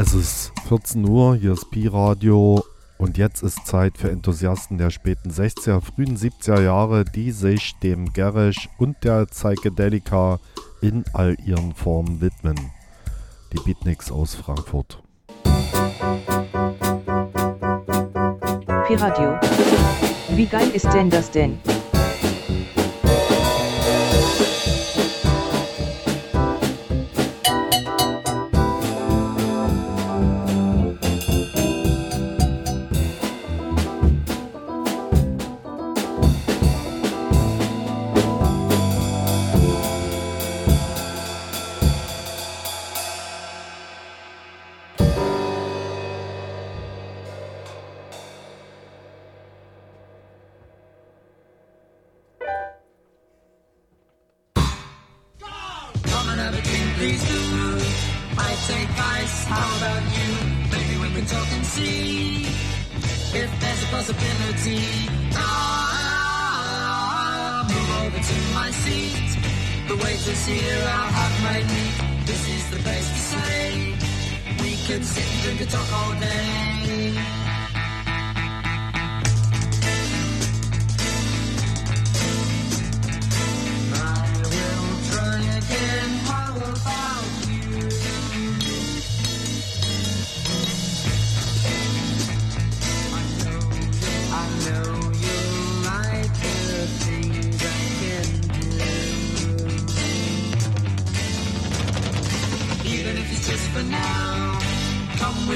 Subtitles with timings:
[0.00, 2.62] Es ist 14 Uhr, hier ist Pi-Radio
[2.98, 8.12] und jetzt ist Zeit für Enthusiasten der späten 60er, frühen 70er Jahre, die sich dem
[8.12, 10.38] Garish und der Psychedelika
[10.82, 12.54] in all ihren Formen widmen.
[13.52, 15.02] Die Beatniks aus Frankfurt.
[18.86, 19.36] Pi-Radio.
[20.36, 21.58] Wie geil ist denn das denn?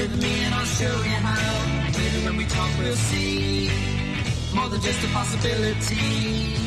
[0.03, 1.97] With me and I'll show you how.
[1.97, 3.69] Maybe when we talk, we'll see
[4.53, 6.62] more than just a possibility.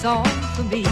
[0.00, 0.24] song
[0.56, 0.82] for me.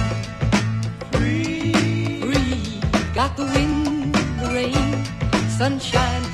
[1.12, 2.80] Free, free,
[3.14, 5.04] got the wind, the rain,
[5.48, 6.27] sunshine.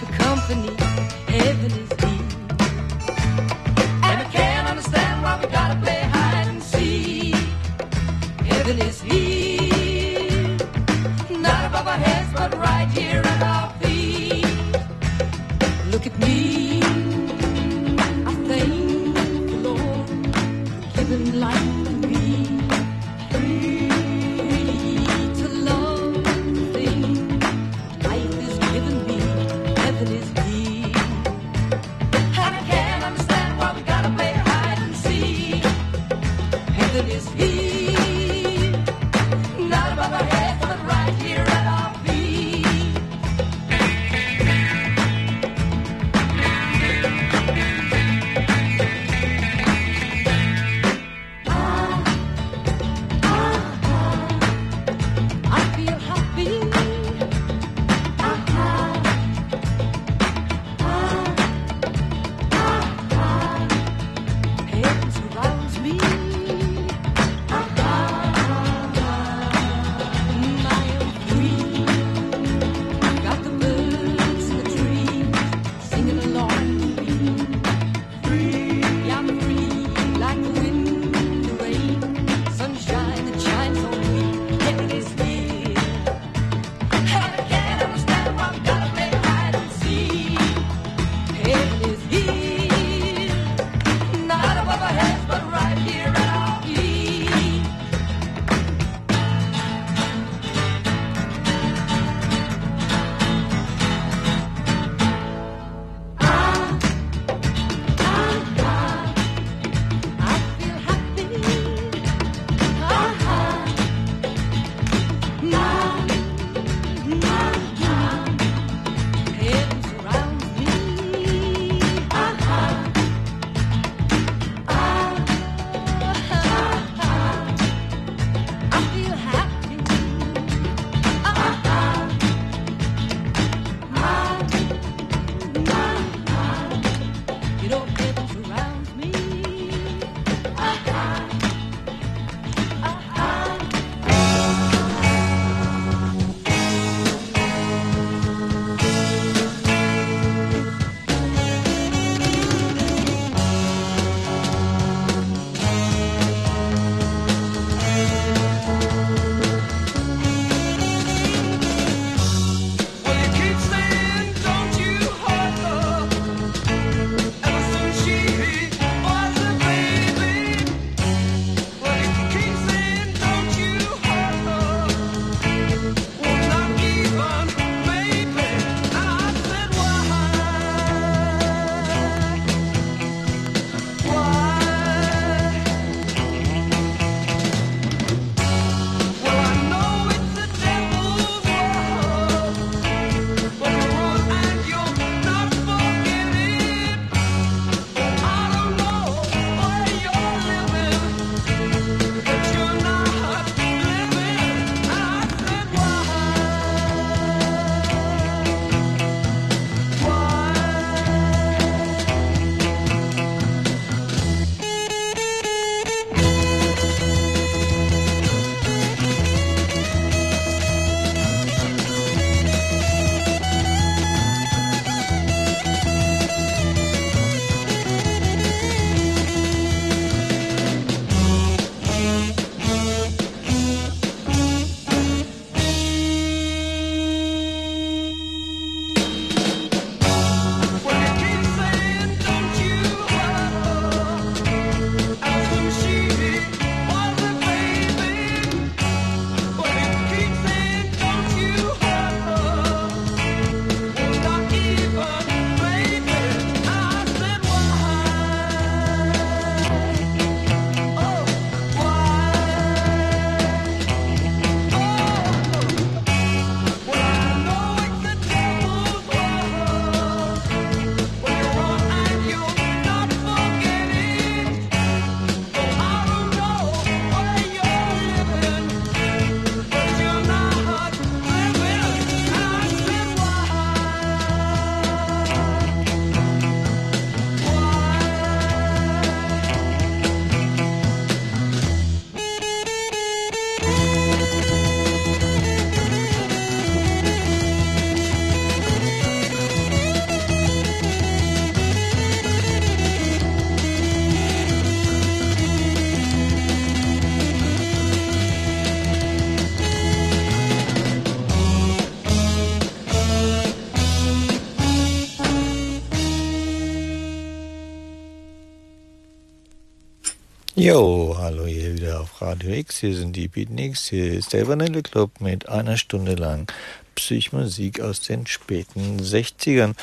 [320.64, 322.78] Jo, hallo hier wieder auf Radio X.
[322.78, 323.90] Hier sind die Beatniks.
[323.90, 326.50] Hier ist der Vanille Club mit einer Stunde lang
[326.94, 329.74] Psychmusik aus den späten 60ern.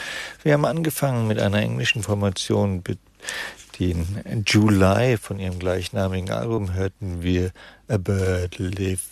[0.41, 2.83] Wir haben angefangen mit einer englischen Formation.
[3.79, 7.51] Den July von ihrem gleichnamigen Album hörten wir
[7.87, 9.03] A Bird Lived.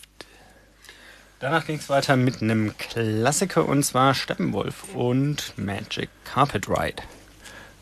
[1.40, 7.04] Danach ging es weiter mit einem Klassiker und zwar Steppenwolf und Magic Carpet Ride.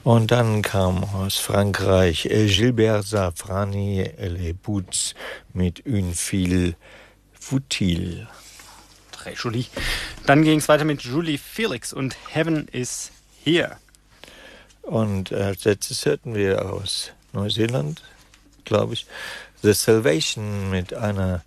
[0.08, 5.14] Und dann kam aus Frankreich äh, Gilbert Safrani Les Boots
[5.52, 6.76] mit Une Fille
[7.38, 8.30] Futile.
[9.12, 9.66] Très joli.
[10.26, 13.12] Dann ging es weiter mit Julie Felix und Heaven is
[13.44, 13.76] Here.
[14.82, 18.02] Und als letztes hörten wir aus Neuseeland,
[18.64, 19.08] glaube ich,
[19.62, 21.44] The Salvation mit einer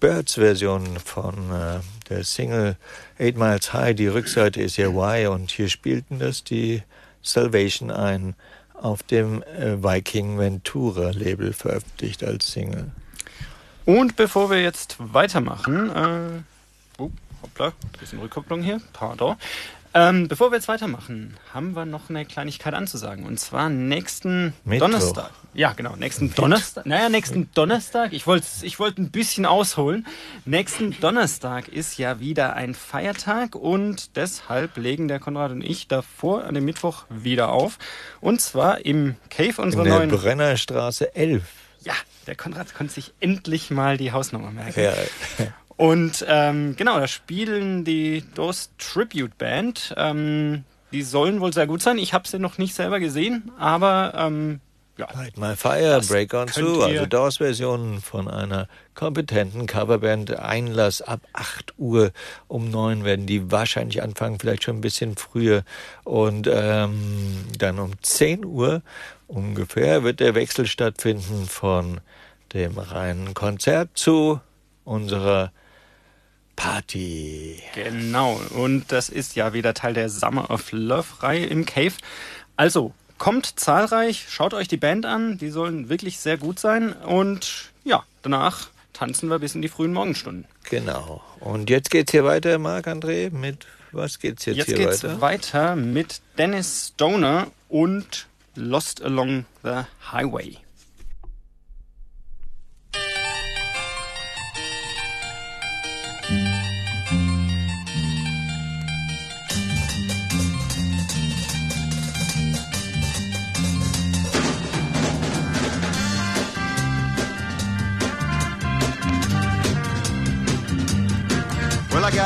[0.00, 1.78] Birds-Version von äh,
[2.08, 2.76] der Single
[3.20, 3.94] Eight Miles High.
[3.94, 6.82] Die Rückseite ist ja Y und hier spielten das die
[7.22, 8.34] Salvation ein,
[8.74, 12.90] auf dem äh, Viking Ventura Label veröffentlicht als Single.
[13.84, 17.10] Und bevor wir jetzt weitermachen, äh, oh,
[17.42, 19.36] hoppla, bisschen Rückkopplung hier, pardon.
[19.94, 23.26] Ähm, bevor wir jetzt weitermachen, haben wir noch eine Kleinigkeit anzusagen.
[23.26, 24.86] Und zwar nächsten Mittwoch.
[24.86, 25.30] Donnerstag.
[25.54, 26.86] Ja, genau, nächsten Donnerstag.
[26.86, 28.14] Naja, nächsten Donnerstag.
[28.14, 30.06] Ich wollte ich wollt ein bisschen ausholen.
[30.46, 36.44] Nächsten Donnerstag ist ja wieder ein Feiertag und deshalb legen der Konrad und ich davor
[36.44, 37.78] an dem Mittwoch wieder auf.
[38.22, 40.10] Und zwar im Cave unserer In der neuen.
[40.10, 41.42] Brennerstraße 11.
[41.84, 41.94] Ja,
[42.26, 44.80] der Konrad konnte sich endlich mal die Hausnummer merken.
[44.80, 44.92] Ja,
[45.76, 49.94] Und ähm, genau, da spielen die DOS Tribute Band.
[49.96, 51.98] Ähm, die sollen wohl sehr gut sein.
[51.98, 54.60] Ich habe sie noch nicht selber gesehen, aber ähm,
[54.98, 60.38] ja, Light My Fire, Das Break On Through, also DOS-Versionen von einer kompetenten Coverband.
[60.38, 62.12] Einlass ab 8 Uhr
[62.46, 65.64] um 9 werden die wahrscheinlich anfangen, vielleicht schon ein bisschen früher.
[66.04, 68.82] Und ähm, dann um 10 Uhr
[69.28, 72.02] ungefähr wird der Wechsel stattfinden von
[72.52, 74.40] dem reinen Konzert zu
[74.84, 75.52] unserer
[76.62, 77.60] Party.
[77.74, 78.40] genau.
[78.50, 81.94] Und das ist ja wieder Teil der Summer of Love-Reihe im Cave.
[82.56, 86.92] Also, kommt zahlreich, schaut euch die Band an, die sollen wirklich sehr gut sein.
[86.92, 90.44] Und ja, danach tanzen wir bis in die frühen Morgenstunden.
[90.70, 91.22] Genau.
[91.40, 95.20] Und jetzt geht's hier weiter, Marc-André, mit was geht's jetzt, Jetzt hier geht's weiter?
[95.20, 100.58] weiter mit Dennis Stoner und Lost Along the Highway.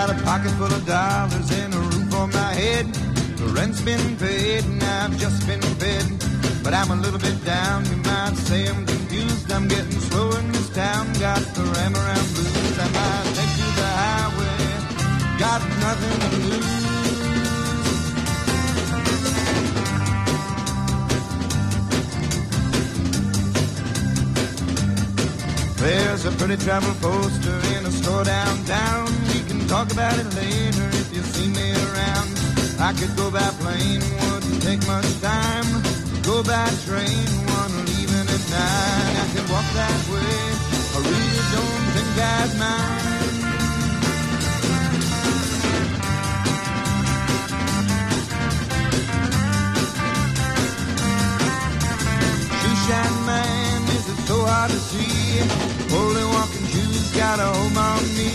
[0.06, 2.86] Got a pocket full of dollars and a roof on my head.
[3.36, 6.06] The rent's been paid and I've just been fed.
[6.62, 9.50] But I'm a little bit down, you might say I'm confused.
[9.50, 12.78] I'm getting slow in this town, got the ram around blues.
[12.78, 14.58] I might take to the highway,
[15.40, 16.76] got nothing to lose.
[25.82, 29.15] There's a pretty travel poster in a store downtown.
[29.68, 32.30] Talk about it later if you see me around.
[32.78, 34.00] I could go by plane,
[34.30, 35.66] wouldn't take much time.
[36.22, 39.16] Go by train, one leaving at nine.
[39.16, 40.66] I could walk that way.
[40.94, 43.16] I really don't think I'd mind.
[52.60, 55.16] Shoeshine man, is it so hard to see?
[55.90, 56.05] Shoes
[57.14, 58.30] got a home on me.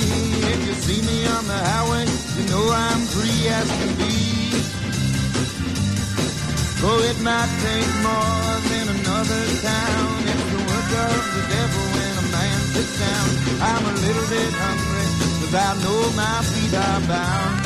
[0.54, 2.06] If you see me on the highway,
[2.38, 4.16] you know I'm free as can be.
[6.84, 10.08] Oh, it might take more than another town.
[10.32, 13.28] It's the work of the devil when a man sits down.
[13.62, 15.08] I'm a little bit hungry,
[15.40, 17.61] cause I know my feet are bound.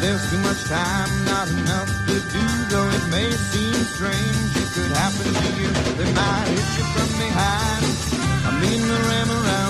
[0.00, 2.44] There's too much time, not enough to do.
[2.70, 5.70] Though it may seem strange, it could happen to you.
[5.98, 7.84] They might hit you from behind.
[8.46, 9.65] I mean the ram around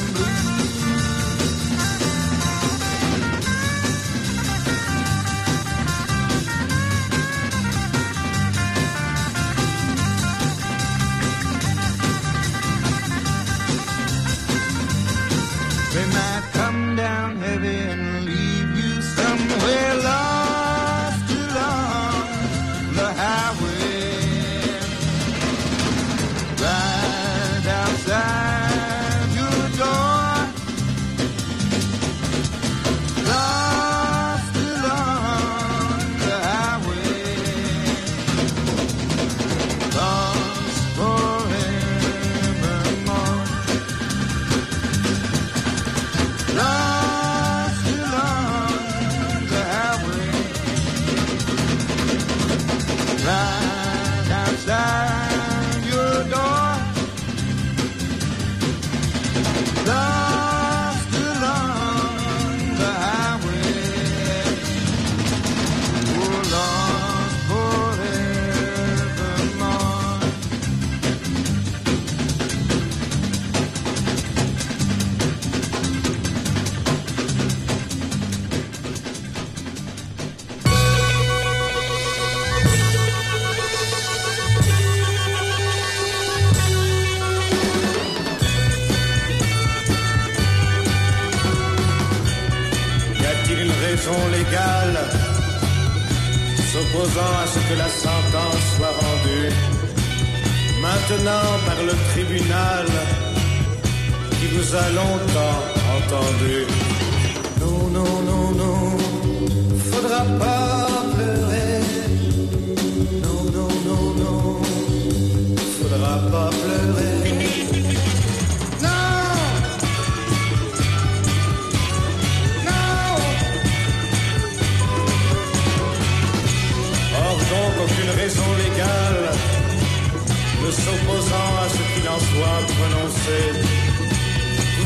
[132.16, 133.48] par toi prononcée.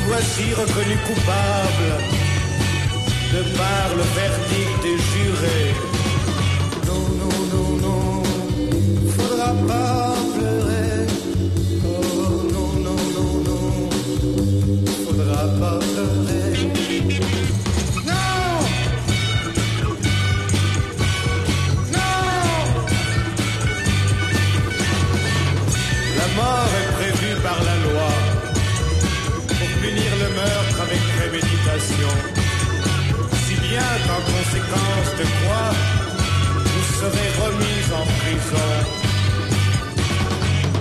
[0.06, 1.90] Voici reconnu coupable
[3.32, 5.74] de par le verdict des jurés.
[6.86, 8.22] Non, non, non, non,
[9.16, 10.69] faudra pas pleurer.
[34.70, 35.64] de quoi
[36.64, 38.70] vous serez remis en prison.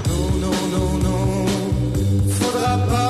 [0.07, 1.45] Non, non, non, non,
[2.39, 3.08] faudra pas.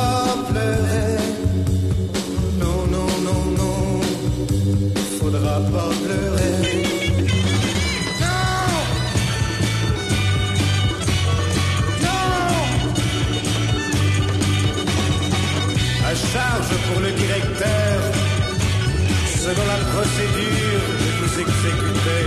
[21.40, 22.26] exécuter,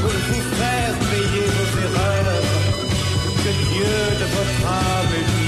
[0.00, 2.42] pour vous faire payer vos erreurs,
[3.42, 5.41] que Dieu de votre âme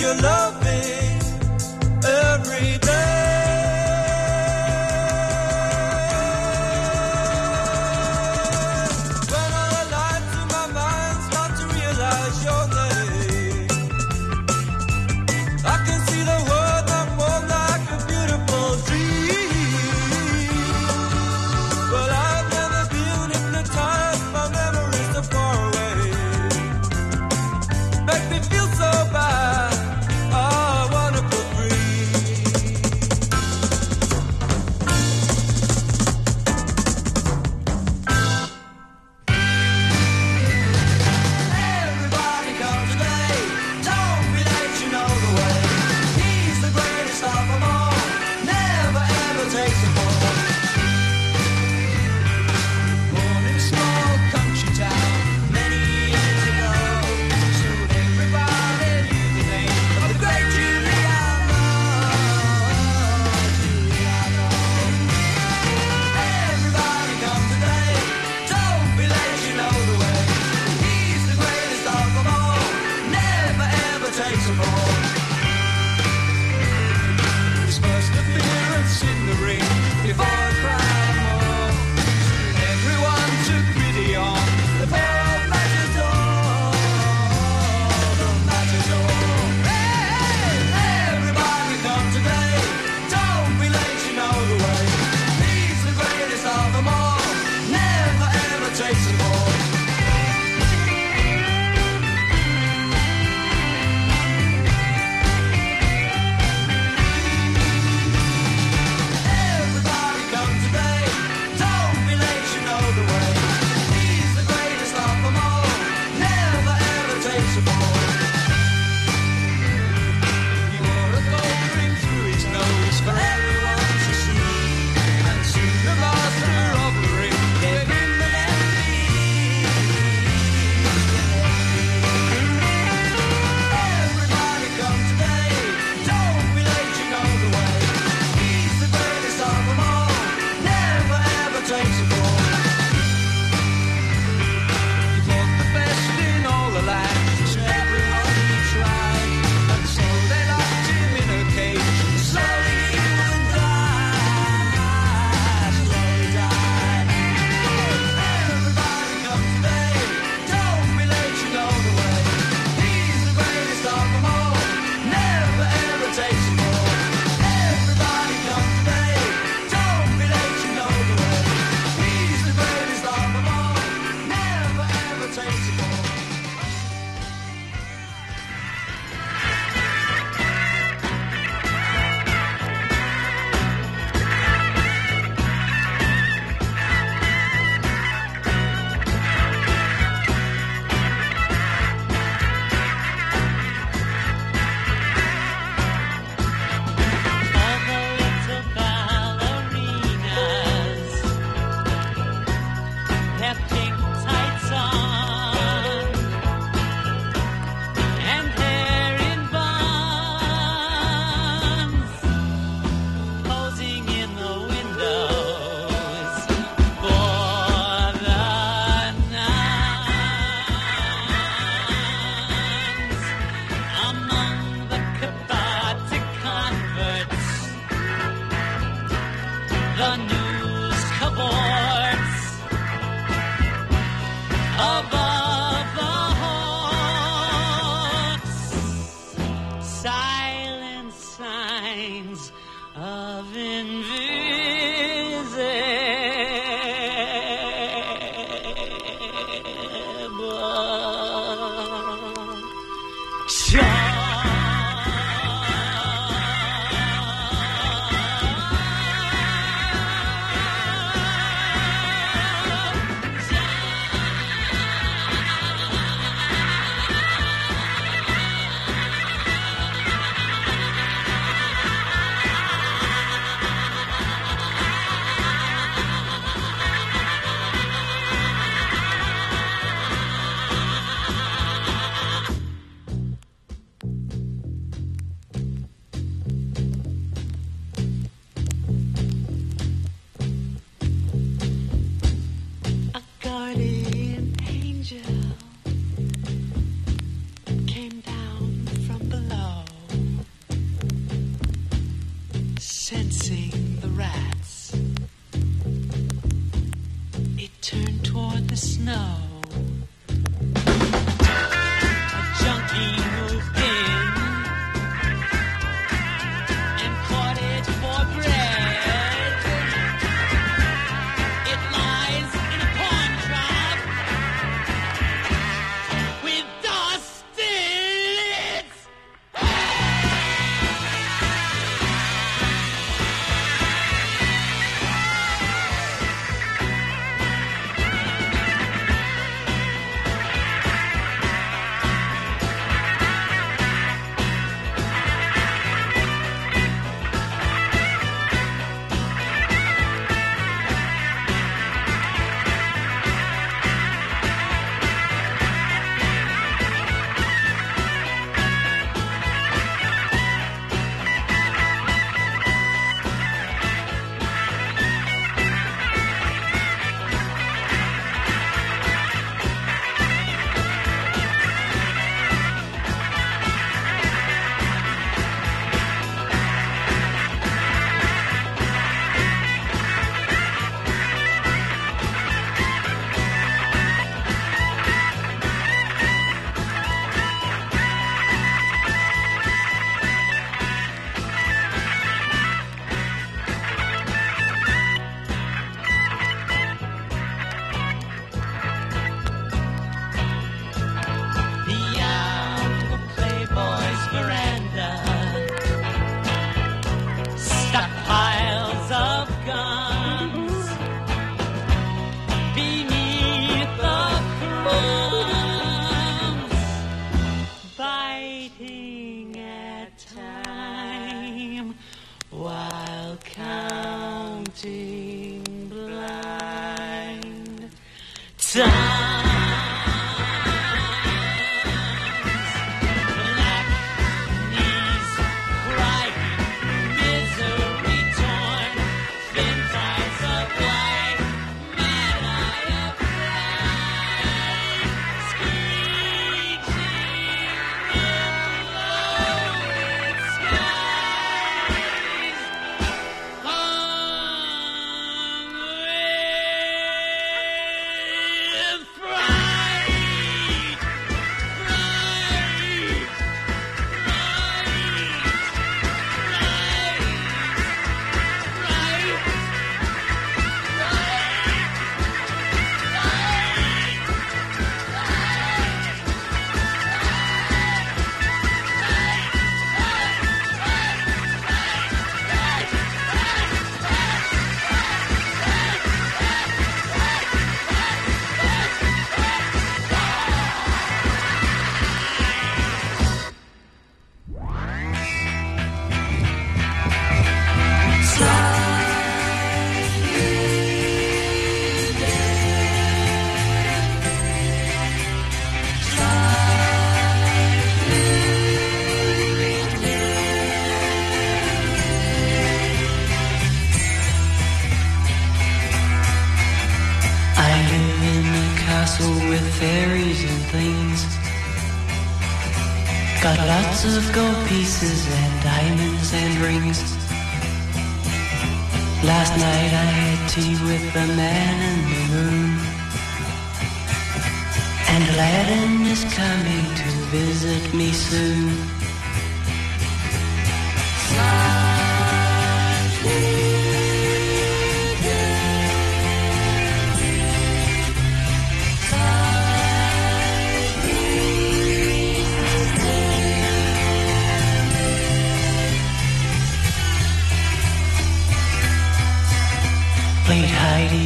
[0.00, 0.35] your love.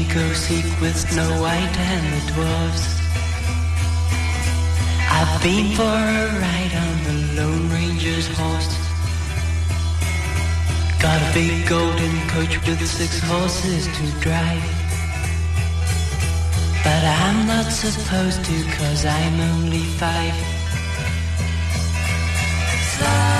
[0.05, 3.01] Go seek with Snow White and the dwarfs.
[5.11, 8.73] I've been for a ride on the Lone Ranger's horse.
[11.01, 14.63] Got a big golden coach with six horses to drive.
[16.85, 20.35] But I'm not supposed to cause I'm only five.
[22.99, 23.40] The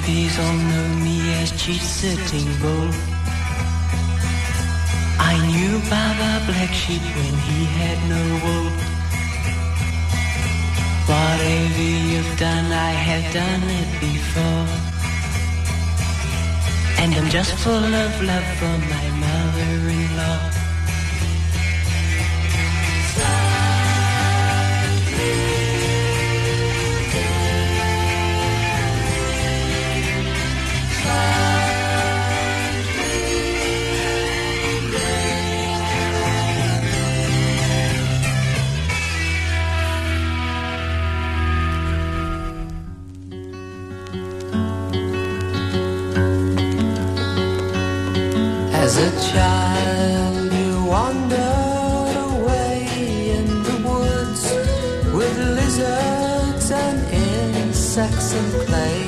[0.00, 2.90] hippies all know me as Chief Sitting Bull.
[5.18, 8.70] I knew Baba Black Sheep when he had no wool.
[11.10, 14.68] Whatever you've done, I have done it before.
[17.00, 20.69] And I'm just full of love for my mother-in-law.
[49.32, 52.76] Child, you wandered away
[53.36, 54.42] in the woods
[55.16, 59.02] with lizards and insects and clay.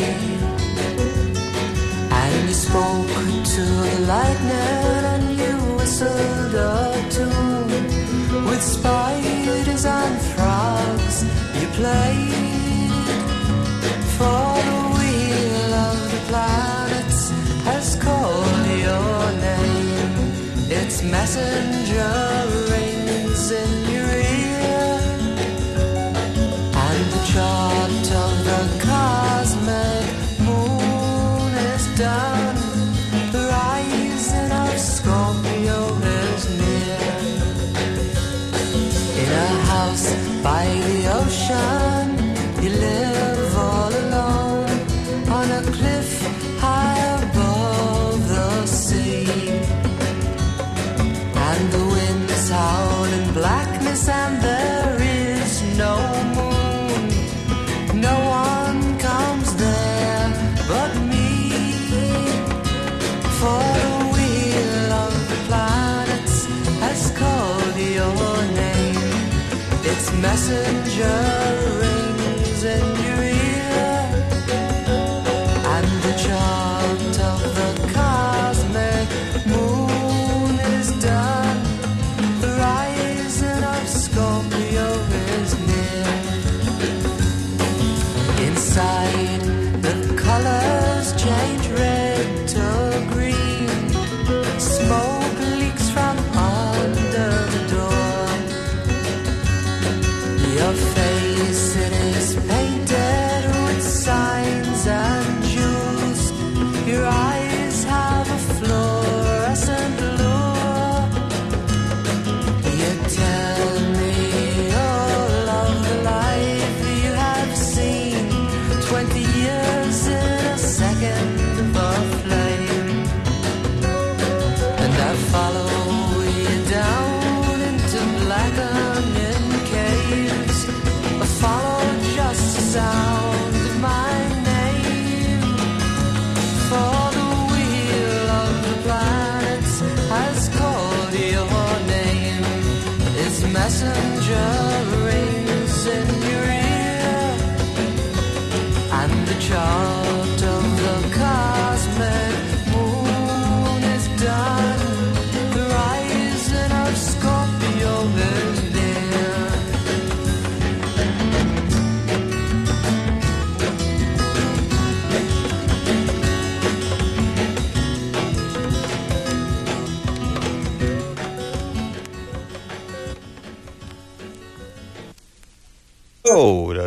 [2.20, 3.08] And you spoke
[3.56, 11.16] to the lightning and you whistled a tune with spiders and frogs.
[11.60, 12.51] You played
[21.05, 22.61] messenger
[70.22, 72.01] messenger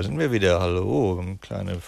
[0.05, 0.59] sind wir wieder.
[0.61, 1.79] Hallo, eine kleine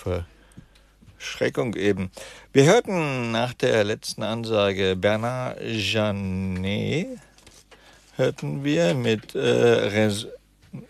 [1.18, 2.12] Verschreckung eben.
[2.52, 7.20] Wir hörten nach der letzten Ansage Bernard Janet,
[8.16, 10.28] hörten wir mit äh, Rais-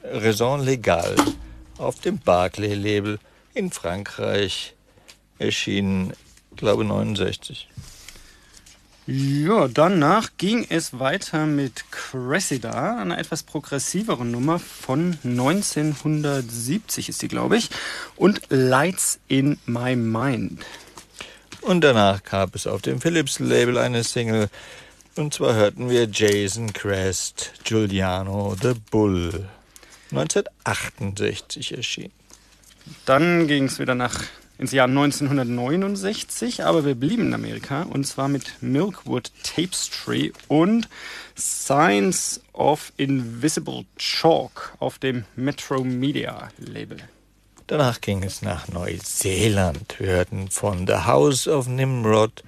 [0.04, 1.16] Raison Legal
[1.78, 3.20] auf dem Barclay-Label
[3.54, 4.74] in Frankreich
[5.38, 6.14] erschienen,
[6.56, 7.68] glaube 69.
[9.10, 17.30] Ja, danach ging es weiter mit Cressida, einer etwas progressiveren Nummer von 1970 ist die,
[17.30, 17.70] glaube ich,
[18.18, 20.60] und Lights in My Mind.
[21.62, 24.50] Und danach gab es auf dem Philips-Label eine Single.
[25.16, 29.48] Und zwar hörten wir Jason Crest, Giuliano the Bull.
[30.12, 32.12] 1968 erschienen.
[33.06, 34.20] Dann ging es wieder nach
[34.58, 40.90] ins Jahr 1969, aber wir blieben in Amerika und zwar mit Milkwood Tapestry und
[41.36, 46.98] Signs of Invisible Chalk auf dem Metro Media Label.
[47.68, 50.00] Danach ging es nach Neuseeland.
[50.00, 52.44] Wir hörten von The House of Nimrod,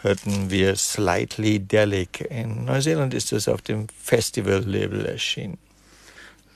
[0.00, 2.22] hörten wir Slightly Delic.
[2.30, 5.58] In Neuseeland ist es auf dem Festival-Label erschienen.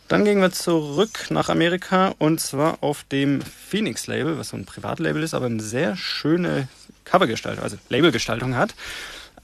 [0.09, 4.64] Dann gingen wir zurück nach Amerika und zwar auf dem Phoenix Label, was so ein
[4.64, 6.68] Privatlabel ist, aber eine sehr schöne
[7.04, 8.74] Covergestaltung, also Labelgestaltung hat.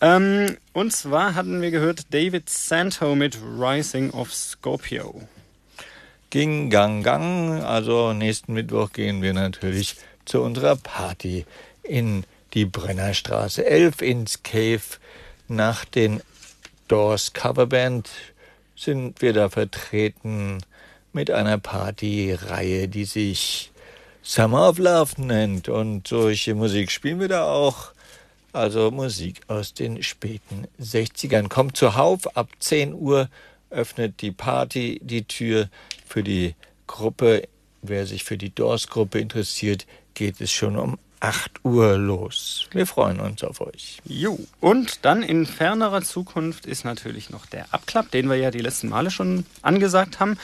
[0.01, 5.23] Ähm, und zwar hatten wir gehört David Santo mit Rising of Scorpio.
[6.31, 11.45] Ging Gang Gang, also nächsten Mittwoch gehen wir natürlich zu unserer Party
[11.83, 14.83] in die Brennerstraße 11 ins Cave.
[15.49, 16.23] Nach den
[16.89, 18.09] Doors Coverband
[18.77, 20.59] sind wir da vertreten
[21.13, 23.71] mit einer Partyreihe, die sich
[24.23, 25.69] Summer of Love nennt.
[25.69, 27.93] Und solche Musik spielen wir da auch.
[28.53, 31.49] Also Musik aus den späten 60ern.
[31.49, 33.29] Kommt zuhauf, ab 10 Uhr
[33.71, 35.69] öffnet die Party die Tür
[36.07, 36.55] für die
[36.87, 37.49] Gruppe.
[37.81, 42.67] Wer sich für die Doors-Gruppe interessiert, geht es schon um 8 Uhr los.
[42.73, 44.03] Wir freuen uns auf euch.
[44.05, 44.41] Jo.
[44.61, 48.89] Und dann in fernerer Zukunft ist natürlich noch der Abklapp, den wir ja die letzten
[48.89, 50.37] Male schon angesagt haben.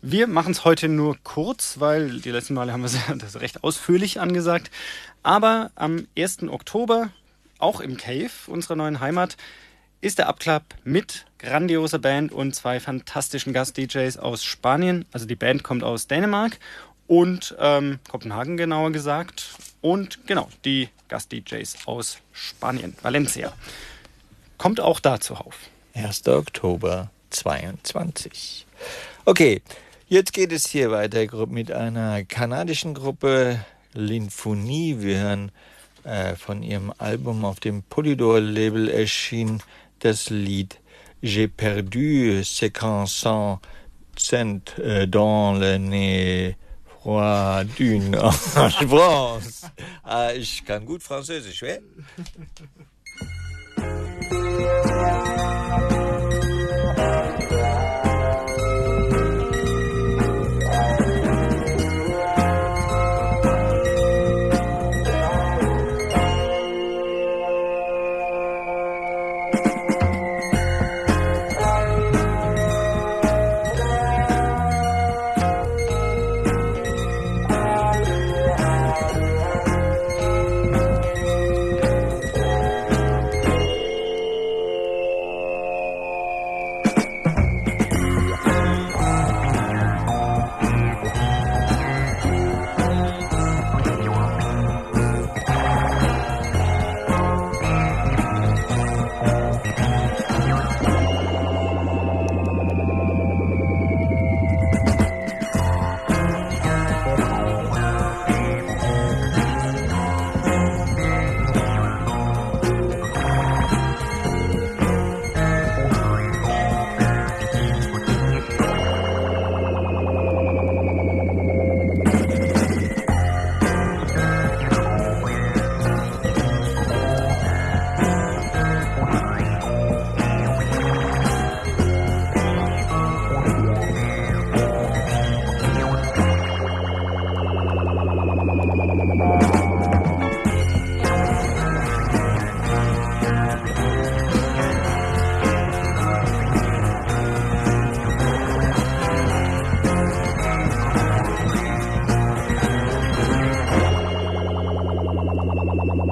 [0.00, 4.20] Wir machen es heute nur kurz, weil die letzten Male haben wir das recht ausführlich
[4.20, 4.70] angesagt.
[5.22, 6.44] Aber am 1.
[6.44, 7.10] Oktober,
[7.58, 9.36] auch im Cave, unserer neuen Heimat,
[10.00, 15.04] ist der Abklapp mit grandioser Band und zwei fantastischen Gast-DJs aus Spanien.
[15.12, 16.58] Also die Band kommt aus Dänemark
[17.06, 19.58] und ähm, Kopenhagen genauer gesagt.
[19.82, 23.52] Und genau, die Gast-DJs aus Spanien, Valencia.
[24.56, 25.56] Kommt auch da zuhauf.
[25.94, 26.26] 1.
[26.28, 28.66] Oktober 22.
[29.26, 29.60] Okay,
[30.08, 33.62] jetzt geht es hier weiter mit einer kanadischen Gruppe,
[33.92, 35.00] Linfonie.
[35.00, 35.52] Wir hören
[36.04, 39.62] äh, von ihrem Album auf dem Polydor-Label erschienen
[39.98, 40.78] das Lied
[41.22, 43.60] J'ai perdu séquençant
[44.16, 46.56] cent euh, dans le nez
[47.02, 48.14] froid d'une
[48.88, 49.62] France.
[50.04, 51.80] Ah, ich kann gut Französisch, wer?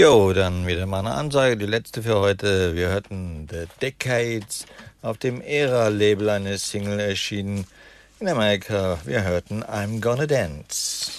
[0.00, 2.74] Jo, dann wieder mal eine Ansage, die letzte für heute.
[2.74, 4.64] Wir hörten The Decades
[5.02, 7.66] auf dem Era-Label eine Single erschienen
[8.18, 8.96] in Amerika.
[9.04, 11.10] Wir hörten I'm Gonna Dance.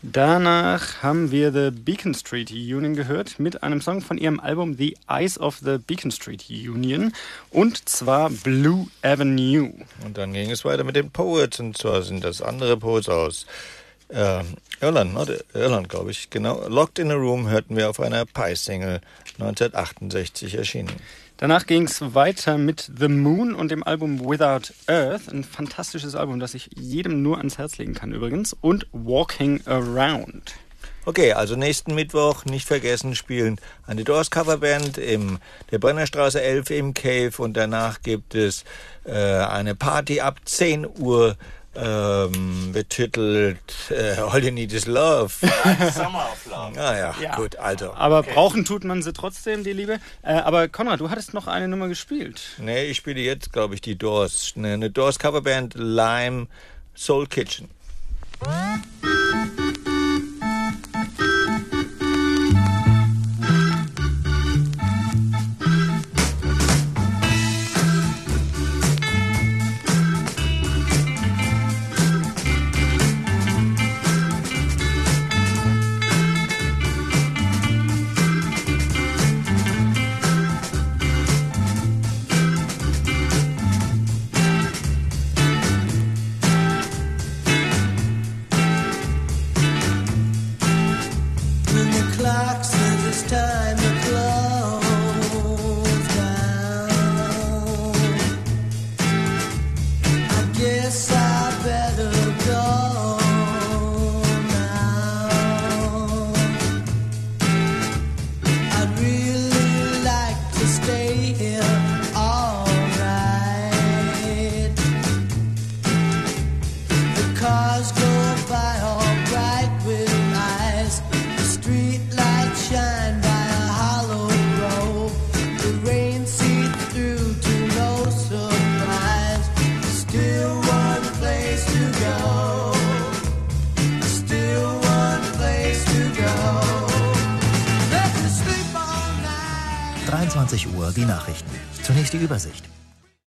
[0.00, 4.96] Danach haben wir The Beacon Street Union gehört mit einem Song von ihrem Album The
[5.10, 7.12] Eyes of the Beacon Street Union
[7.50, 9.74] und zwar Blue Avenue.
[10.06, 13.44] Und dann ging es weiter mit den Poets und zwar sind das andere Poets aus
[14.12, 14.42] äh,
[14.80, 16.66] Irland, not Irland glaube ich, genau.
[16.68, 19.00] Locked in a Room hörten wir auf einer Pie-Single
[19.38, 20.92] 1968 erschienen.
[21.36, 26.38] Danach ging es weiter mit The Moon und dem Album Without Earth, ein fantastisches Album,
[26.38, 30.54] das ich jedem nur ans Herz legen kann übrigens, und Walking Around.
[31.04, 33.58] Okay, also nächsten Mittwoch nicht vergessen spielen
[33.88, 35.40] eine Doors Coverband in
[35.72, 38.62] der Brennerstraße 11 im Cave und danach gibt es
[39.04, 41.36] äh, eine Party ab 10 Uhr
[41.74, 43.58] ähm, betitelt
[43.90, 45.32] äh, All You Need Is Love.
[45.92, 46.80] Summer of Love.
[46.80, 47.94] Ah ja, gut, also.
[47.94, 49.98] Aber brauchen tut man sie trotzdem, die Liebe.
[50.22, 52.42] Äh, aber Konrad, du hattest noch eine Nummer gespielt.
[52.58, 54.52] Nee, ich spiele jetzt, glaube ich, die Doors.
[54.56, 56.46] Eine, eine Doors Coverband Lime
[56.94, 57.70] Soul Kitchen.